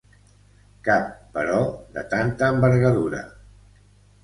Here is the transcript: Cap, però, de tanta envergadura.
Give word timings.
Cap, 0.87 1.11
però, 1.35 1.59
de 1.99 2.05
tanta 2.15 2.51
envergadura. 2.57 3.23